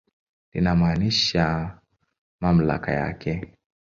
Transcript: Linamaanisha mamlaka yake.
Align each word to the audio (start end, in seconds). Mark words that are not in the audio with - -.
Linamaanisha 0.53 1.77
mamlaka 2.41 2.91
yake. 2.91 3.57